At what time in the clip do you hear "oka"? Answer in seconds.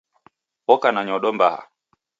0.73-0.89